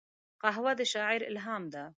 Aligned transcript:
قهوه 0.43 0.71
د 0.79 0.81
شاعر 0.93 1.21
الهام 1.31 1.63
ده 1.73 1.83